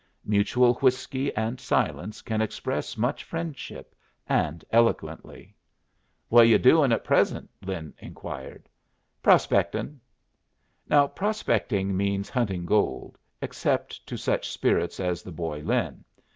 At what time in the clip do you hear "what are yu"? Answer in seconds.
6.27-6.57